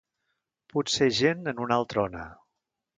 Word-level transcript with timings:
Potser 0.73 1.09
gent 1.19 1.55
en 1.55 1.65
una 1.69 1.81
altra 1.81 2.05
ona. 2.11 2.29